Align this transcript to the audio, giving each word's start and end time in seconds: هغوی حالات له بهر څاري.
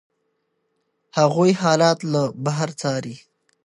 هغوی 1.17 1.51
حالات 1.61 1.99
له 2.13 2.21
بهر 2.45 2.69
څاري. 2.81 3.15